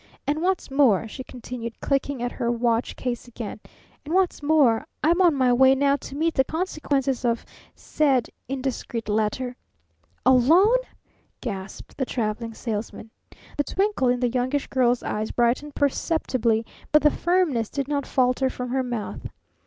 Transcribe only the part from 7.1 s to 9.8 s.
of said indiscreet letter.'"